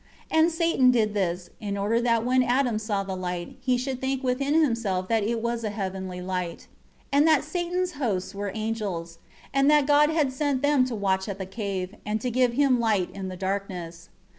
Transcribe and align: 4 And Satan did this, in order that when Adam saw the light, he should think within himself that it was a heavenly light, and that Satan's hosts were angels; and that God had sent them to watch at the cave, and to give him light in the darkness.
4 0.31 0.39
And 0.39 0.51
Satan 0.51 0.89
did 0.89 1.13
this, 1.13 1.51
in 1.59 1.77
order 1.77 2.01
that 2.01 2.25
when 2.25 2.41
Adam 2.41 2.79
saw 2.79 3.03
the 3.03 3.15
light, 3.15 3.57
he 3.61 3.77
should 3.77 4.01
think 4.01 4.23
within 4.23 4.59
himself 4.63 5.07
that 5.09 5.21
it 5.21 5.43
was 5.43 5.63
a 5.63 5.69
heavenly 5.69 6.19
light, 6.19 6.65
and 7.11 7.27
that 7.27 7.43
Satan's 7.43 7.91
hosts 7.91 8.33
were 8.33 8.51
angels; 8.55 9.19
and 9.53 9.69
that 9.69 9.85
God 9.85 10.09
had 10.09 10.33
sent 10.33 10.63
them 10.63 10.85
to 10.85 10.95
watch 10.95 11.29
at 11.29 11.37
the 11.37 11.45
cave, 11.45 11.93
and 12.03 12.19
to 12.19 12.31
give 12.31 12.53
him 12.53 12.79
light 12.79 13.11
in 13.13 13.27
the 13.27 13.37
darkness. 13.37 14.09